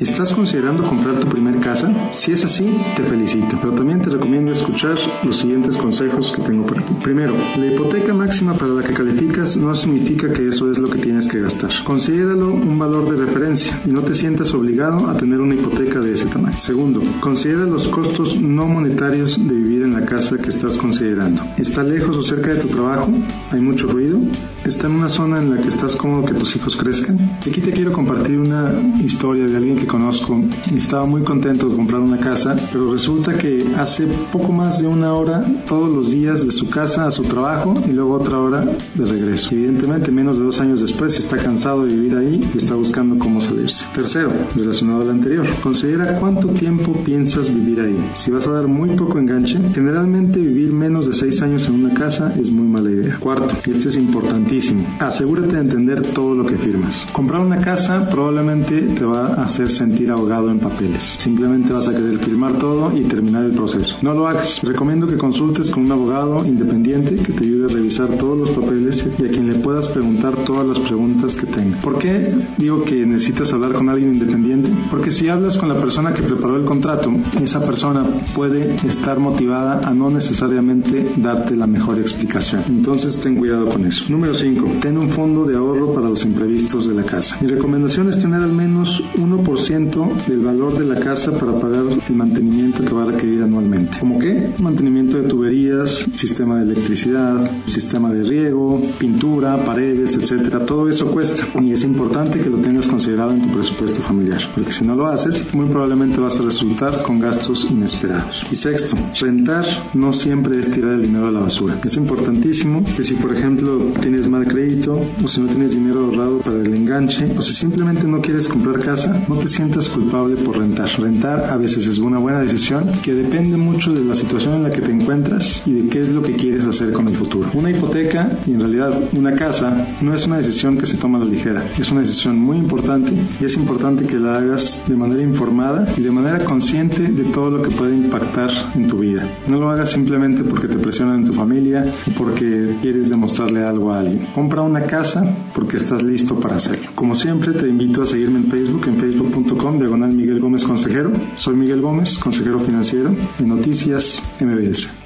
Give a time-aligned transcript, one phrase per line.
[0.00, 1.92] ¿Estás considerando comprar tu primer casa?
[2.12, 6.64] Si es así, te felicito, pero también te recomiendo escuchar los siguientes consejos que tengo
[6.64, 6.94] para ti.
[7.02, 10.96] Primero, la hipoteca máxima para la que calificas no significa que eso es lo que
[10.96, 11.70] tienes que gastar.
[11.84, 16.14] Considéralo un valor de referencia y no te sientas obligado a tener una hipoteca de
[16.14, 16.56] ese tamaño.
[16.56, 21.42] Segundo, considera los costos no monetarios de vivir en la casa que estás considerando.
[21.58, 23.12] ¿Está lejos o cerca de tu trabajo?
[23.52, 24.18] ¿Hay mucho ruido?
[24.64, 27.18] ¿Está en una zona en la que estás cómodo que tus hijos crezcan?
[27.40, 28.72] Aquí te quiero compartir una
[29.02, 30.40] historia de alguien que conozco
[30.76, 35.12] estaba muy contento de comprar una casa, pero resulta que hace poco más de una
[35.14, 39.04] hora todos los días de su casa a su trabajo y luego otra hora de
[39.04, 39.50] regreso.
[39.52, 43.40] Evidentemente, menos de dos años después está cansado de vivir ahí y está buscando cómo
[43.40, 43.84] salirse.
[43.94, 47.96] Tercero, relacionado al anterior, considera cuánto tiempo piensas vivir ahí.
[48.14, 51.94] Si vas a dar muy poco enganche, generalmente vivir menos de seis años en una
[51.94, 53.16] casa es muy mala idea.
[53.18, 57.06] Cuarto, y este es importantísimo, asegúrate de entender todo lo que firmas.
[57.12, 61.16] Comprar una casa probablemente te va a hacer sentir ahogado en papeles.
[61.18, 63.96] Simplemente vas a querer firmar todo y terminar el proceso.
[64.02, 64.60] No lo hagas.
[64.62, 69.06] Recomiendo que consultes con un abogado independiente que te ayude a revisar todos los papeles
[69.18, 71.78] y a quien le puedas preguntar todas las preguntas que tenga.
[71.80, 74.68] ¿Por qué digo que necesitas hablar con alguien independiente?
[74.90, 77.10] Porque si hablas con la persona que preparó el contrato,
[77.42, 82.62] esa persona puede estar motivada a no necesariamente darte la mejor explicación.
[82.68, 84.04] Entonces ten cuidado con eso.
[84.10, 84.72] Número 5.
[84.82, 87.38] Ten un fondo de ahorro para los imprevistos de la casa.
[87.40, 92.14] Mi recomendación es tener al menos 1% del valor de la casa para pagar el
[92.14, 93.98] mantenimiento que va a requerir anualmente.
[93.98, 94.48] ¿Como qué?
[94.58, 100.64] Mantenimiento de tuberías, sistema de electricidad, sistema de riego, pintura, paredes, etcétera.
[100.64, 104.72] Todo eso cuesta y es importante que lo tengas considerado en tu presupuesto familiar, porque
[104.72, 108.46] si no lo haces, muy probablemente vas a resultar con gastos inesperados.
[108.50, 111.78] Y sexto, rentar no siempre es tirar el dinero a la basura.
[111.84, 116.38] Es importantísimo que si, por ejemplo, tienes mal crédito o si no tienes dinero ahorrado
[116.38, 120.58] para el enganche o si simplemente no quieres comprar casa, no te sientas culpable por
[120.58, 120.88] rentar.
[120.98, 124.70] Rentar a veces es una buena decisión que depende mucho de la situación en la
[124.70, 127.50] que te encuentras y de qué es lo que quieres hacer con el futuro.
[127.54, 131.24] Una hipoteca y en realidad una casa no es una decisión que se toma a
[131.24, 131.64] la ligera.
[131.78, 136.02] Es una decisión muy importante y es importante que la hagas de manera informada y
[136.02, 139.26] de manera consciente de todo lo que puede impactar en tu vida.
[139.48, 143.92] No lo hagas simplemente porque te presionan en tu familia o porque quieres demostrarle algo
[143.92, 144.26] a alguien.
[144.34, 145.24] Compra una casa
[145.54, 146.90] porque estás listo para hacerlo.
[146.94, 149.39] Como siempre te invito a seguirme en Facebook, en facebook.com
[149.78, 151.12] diagonal Miguel Gómez Consejero.
[151.36, 154.99] Soy Miguel Gómez, consejero financiero de Noticias MBS.